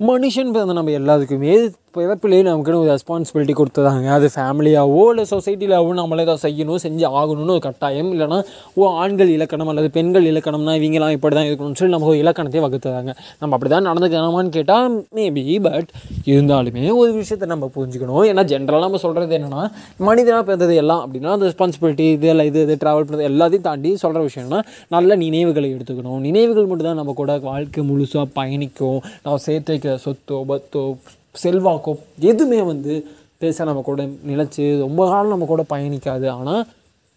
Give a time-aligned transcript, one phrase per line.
[0.00, 1.72] மனுஷன் பிறந்த நம்ம எல்லாத்துக்குமே.
[1.98, 4.08] பிறப்பிலேயே நமக்குன்னு ஒரு ரெஸ்பான்சிபிலிட்டி கொடுத்ததாங்க.
[4.16, 8.10] அது ஃபேமிலியாகவோ இல்லை சொசைட்டிலாவோ நம்மளே ஏதாவது செய்யணும் செஞ்சு ஆகணும்னு ஒரு கட்டாயம்.
[8.14, 8.38] இல்லைனா
[8.80, 13.12] ஓ ஆண்கள் இலக்கணம் அல்லது பெண்கள் இலக்கணம்னா இவங்கெல்லாம் இப்படி தான் இருக்கணும்னு சொல்லி நம்ம ஒரு இலக்கணத்தையே வகுத்துறாங்க
[13.40, 15.90] நம்ம அப்படி தான் நடந்துக்கணுமான்னு கேட்டால் மேபி பட்
[16.32, 18.22] இருந்தாலுமே ஒரு விஷயத்தை நம்ம புரிஞ்சுக்கணும்.
[18.30, 19.64] ஏன்னா ஜென்ரலாக நம்ம சொல்கிறது என்னென்னா
[20.10, 24.22] மனிதனாக பிறந்தது எல்லாம் அப்படின்னா அந்த ரெஸ்பான்சிபிலிட்டி இது இல்லை இது இது ட்ராவல் பண்ணுறது எல்லாத்தையும் தாண்டி சொல்கிற
[24.28, 24.60] விஷயம்னா
[24.96, 26.20] நல்ல நினைவுகளை எடுத்துக்கணும்.
[26.28, 29.00] நினைவுகள் மட்டும் தான் நம்ம கூட வாழ்க்கை முழுசாக பயணிக்கும்.
[29.24, 30.82] நம்ம சேர்த்து வைக்கிற சொத்தோ பத்தோ
[31.42, 31.94] செல்வாக்கோ
[32.32, 32.94] எதுவுமே வந்து
[33.42, 36.26] பேச நம்ம கூட நிலச்சி ரொம்ப காலம் நம்ம கூட பயணிக்காது.
[36.38, 36.62] ஆனால்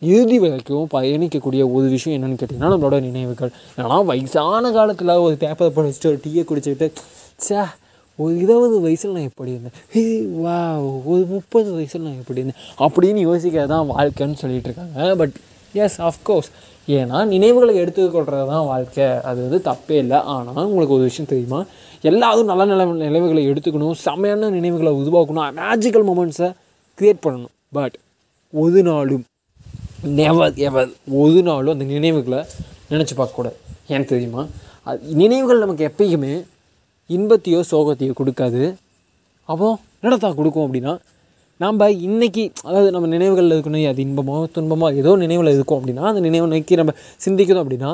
[0.02, 3.52] இறுதி வரைக்கும் பயணிக்கக்கூடிய ஒரு விஷயம் என்னென்னு கேட்டிங்கன்னா நம்மளோட நினைவுகள்.
[3.81, 6.88] ஏன்னா வயசான காலத்தில் ஒரு பேப்பரை படிச்சுட்டு ஒரு டீயை குடிச்சிட்டு
[7.45, 7.59] சே
[8.20, 9.77] ஒரு இருபது வயசில் நான் எப்படி இருந்தேன்?
[9.94, 10.03] ஹே
[10.44, 10.58] வா
[11.11, 12.59] ஒரு முப்பது வயசில் நான் எப்படி இருந்தேன்?
[12.85, 15.16] அப்படின்னு யோசிக்கிறது தான் வாழ்க்கைன்னு சொல்லிகிட்டு இருக்காங்க.
[15.22, 15.35] பட்
[15.73, 16.49] எஸ் ஆஃப்கோர்ஸ்
[16.88, 19.05] ஏன்னா நினைவுகளை எடுத்துக்கொள்கிறது தான் வாழ்க்கை.
[19.30, 20.17] அது வந்து தப்பே இல்லை.
[20.17, 21.66] ஆனால் உங்களுக்கு ஒரு விஷயம் தெரியுமா?
[22.02, 23.95] எல்லாரும் நல்ல நில நினைவுகளை எடுத்துக்கணும்.
[24.05, 25.49] செமையான நினைவுகளை உருவாக்கணும்.
[25.61, 26.49] மேஜிக்கல் மூமெண்ட்ஸை
[26.99, 27.53] க்ரியேட் பண்ணணும்.
[27.72, 27.95] பட்
[28.52, 29.23] ஒரு நாளும்
[30.03, 30.89] நெவர் எவர்
[31.23, 32.39] ஒரு நாளும் அந்த நினைவுகளை
[32.89, 34.45] நினச்சி பார்க்கக்கூடாது ஏன் தெரியுமா?
[34.83, 36.33] அது நினைவுகள் நமக்கு எப்பயுமே
[37.09, 38.73] இன்பத்தையோ சோகத்தையோ கொடுக்காது.
[39.44, 40.97] அப்போ என்னடா கொடுக்கும் அப்படின்னா
[41.62, 46.45] நாம் இன்றைக்கி அதாவது நம்ம நினைவுகளில் இருக்கணும் அது இன்பமோ துன்பமோ ஏதோ நினைவில் இருக்கும் அப்படின்னா அந்த நினைவை
[46.54, 46.94] நோக்கி நம்ம
[47.26, 47.92] சிந்திக்கணும் அப்படின்னா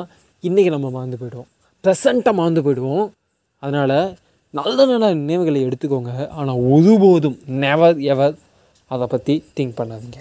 [0.48, 1.48] இன்றைக்கி நம்ம மறந்து போயிடுவோம்.
[1.84, 3.06] ப்ரெசண்ட்டாக மறந்து போயிடுவோம்.
[3.62, 3.96] அதனால்
[4.58, 6.12] நல்ல நல்ல நினைவுகளை எடுத்துக்கோங்க.
[6.38, 8.34] ஆனால் ஒருபோதும் நெவர் எவர்
[8.94, 10.20] அதை பற்றி திங்க் பண்ணாதீங்க.